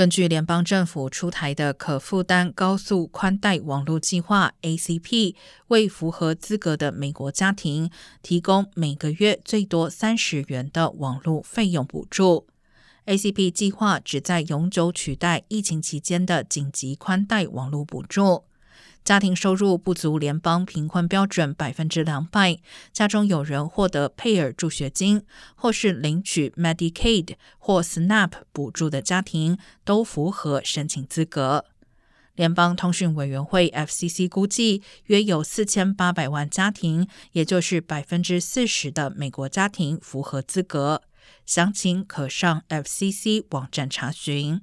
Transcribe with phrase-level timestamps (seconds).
[0.00, 5.34] 根据联邦政府出台的可负担高速宽带网络计划 （ACP），
[5.66, 7.90] 为符合资格的美国家庭
[8.22, 12.46] 提供每个月最多三十元的网络费用补助。
[13.04, 18.44] ACP 计划旨在永久取代疫情期间的紧急宽带网络补助。
[19.04, 22.60] 家庭收入不足联邦贫困标准百分之两百，
[22.92, 25.22] 家中有人获得佩尔助学金，
[25.56, 31.64] 或是领取 Medicaid 或 SNAP 补助的家庭，都符合申请资格。
[32.36, 41.02] 联邦通讯委员会 FCC 估计，约有四千八百万家庭，也就是百分之四十的美国家庭符合资格。
[41.44, 44.62] 详情可上 FCC 网站查询。